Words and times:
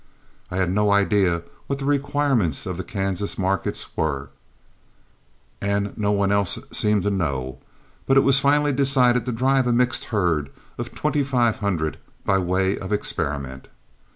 I 0.49 0.57
had 0.57 0.71
no 0.71 0.89
idea 0.89 1.43
what 1.67 1.77
the 1.77 1.85
requirements 1.85 2.65
of 2.65 2.75
the 2.77 2.83
Kansas 2.83 3.37
market 3.37 3.85
were, 3.95 4.31
and 5.61 5.95
no 5.95 6.11
one 6.11 6.31
else 6.31 6.57
seemed 6.71 7.03
to 7.03 7.11
know, 7.11 7.59
but 8.07 8.17
it 8.17 8.21
was 8.21 8.39
finally 8.39 8.73
decided 8.73 9.25
to 9.25 9.31
drive 9.31 9.67
a 9.67 9.71
mixed 9.71 10.05
herd 10.05 10.49
of 10.79 10.95
twenty 10.95 11.23
five 11.23 11.59
hundred 11.59 11.99
by 12.25 12.39
way 12.39 12.79
of 12.79 12.91
experiment. 12.91 13.67